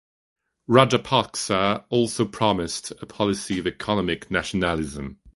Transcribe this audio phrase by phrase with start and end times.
[0.67, 5.19] Rajapaksa also promised a policy of economic nationalism.